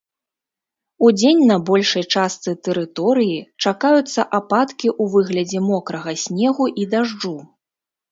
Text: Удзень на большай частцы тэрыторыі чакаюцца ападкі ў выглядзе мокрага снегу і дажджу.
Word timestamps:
Удзень 1.07 1.41
на 1.49 1.57
большай 1.69 2.05
частцы 2.13 2.53
тэрыторыі 2.67 3.35
чакаюцца 3.63 4.25
ападкі 4.39 4.89
ў 5.01 5.15
выглядзе 5.17 5.59
мокрага 5.69 6.11
снегу 6.23 6.65
і 6.85 6.89
дажджу. 6.95 7.35